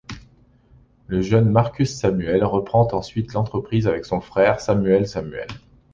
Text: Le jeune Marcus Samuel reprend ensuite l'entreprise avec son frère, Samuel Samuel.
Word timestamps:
Le 1.05 1.21
jeune 1.21 1.51
Marcus 1.51 1.95
Samuel 1.95 2.43
reprend 2.43 2.87
ensuite 2.93 3.33
l'entreprise 3.33 3.85
avec 3.87 4.03
son 4.05 4.19
frère, 4.19 4.59
Samuel 4.59 5.07
Samuel. 5.07 5.47